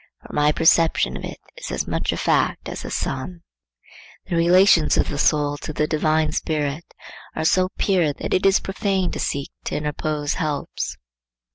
For 0.25 0.33
my 0.33 0.51
perception 0.51 1.15
of 1.15 1.23
it 1.23 1.37
is 1.57 1.69
as 1.69 1.85
much 1.87 2.11
a 2.11 2.17
fact 2.17 2.67
as 2.69 2.81
the 2.81 2.89
sun. 2.89 3.41
The 4.25 4.35
relations 4.35 4.97
of 4.97 5.09
the 5.09 5.19
soul 5.19 5.57
to 5.59 5.73
the 5.73 5.85
divine 5.85 6.31
spirit 6.31 6.91
are 7.35 7.45
so 7.45 7.69
pure 7.77 8.11
that 8.11 8.33
it 8.33 8.43
is 8.43 8.59
profane 8.59 9.11
to 9.11 9.19
seek 9.19 9.51
to 9.65 9.75
interpose 9.75 10.33
helps. 10.41 10.97